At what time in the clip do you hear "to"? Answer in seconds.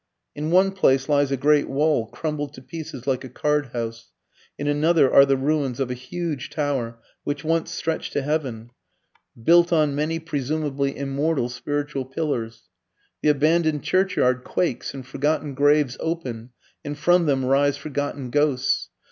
2.55-2.61, 8.13-8.23